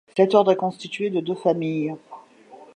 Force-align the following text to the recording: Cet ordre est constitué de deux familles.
Cet 0.17 0.33
ordre 0.33 0.53
est 0.53 0.55
constitué 0.55 1.11
de 1.11 1.19
deux 1.19 1.35
familles. 1.35 1.93